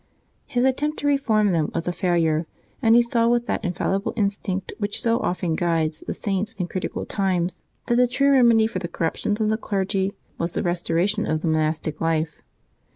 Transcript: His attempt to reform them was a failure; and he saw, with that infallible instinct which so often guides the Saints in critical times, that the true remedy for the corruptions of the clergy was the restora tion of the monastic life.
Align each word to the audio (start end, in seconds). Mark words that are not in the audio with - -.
His 0.47 0.63
attempt 0.63 0.97
to 0.97 1.05
reform 1.07 1.51
them 1.51 1.69
was 1.75 1.87
a 1.87 1.93
failure; 1.93 2.47
and 2.81 2.95
he 2.95 3.03
saw, 3.03 3.27
with 3.27 3.45
that 3.45 3.63
infallible 3.63 4.13
instinct 4.15 4.73
which 4.79 4.99
so 4.99 5.19
often 5.19 5.55
guides 5.55 5.99
the 6.07 6.15
Saints 6.15 6.53
in 6.53 6.65
critical 6.67 7.05
times, 7.05 7.61
that 7.85 7.97
the 7.97 8.07
true 8.07 8.31
remedy 8.31 8.65
for 8.65 8.79
the 8.79 8.87
corruptions 8.87 9.39
of 9.39 9.49
the 9.49 9.57
clergy 9.57 10.13
was 10.39 10.53
the 10.53 10.63
restora 10.63 11.07
tion 11.07 11.27
of 11.27 11.41
the 11.41 11.47
monastic 11.47 12.01
life. 12.01 12.41